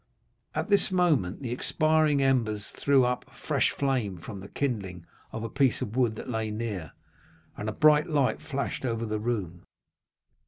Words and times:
"At 0.55 0.67
this 0.67 0.89
moment 0.91 1.43
the 1.43 1.51
expiring 1.51 2.23
embers 2.23 2.71
threw 2.75 3.05
up 3.05 3.23
a 3.27 3.35
fresh 3.35 3.69
flame 3.69 4.17
from 4.17 4.39
the 4.39 4.47
kindling 4.47 5.05
of 5.31 5.43
a 5.43 5.47
piece 5.47 5.79
of 5.83 5.95
wood 5.95 6.15
that 6.15 6.27
lay 6.27 6.49
near, 6.49 6.93
and 7.55 7.69
a 7.69 7.71
bright 7.71 8.07
light 8.09 8.41
flashed 8.41 8.83
over 8.83 9.05
the 9.05 9.19
room. 9.19 9.63